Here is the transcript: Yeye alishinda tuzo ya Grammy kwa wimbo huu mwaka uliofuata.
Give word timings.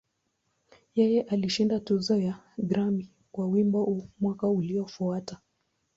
Yeye 0.97 1.21
alishinda 1.21 1.79
tuzo 1.79 2.17
ya 2.17 2.43
Grammy 2.57 3.09
kwa 3.31 3.47
wimbo 3.47 3.83
huu 3.83 4.09
mwaka 4.19 4.47
uliofuata. 4.47 5.39